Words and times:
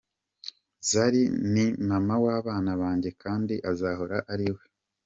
Zari 0.89 1.23
ni 1.53 1.65
Mama 1.89 2.15
w’abana 2.23 2.71
banjye 2.81 3.09
kandi 3.23 3.55
azahora 3.71 4.17
ari 4.33 4.49
we. 4.55 4.63